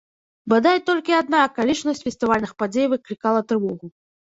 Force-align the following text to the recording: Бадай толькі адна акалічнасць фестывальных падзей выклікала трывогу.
Бадай 0.53 0.79
толькі 0.87 1.17
адна 1.21 1.43
акалічнасць 1.49 2.03
фестывальных 2.09 2.59
падзей 2.59 2.93
выклікала 2.99 3.41
трывогу. 3.51 3.97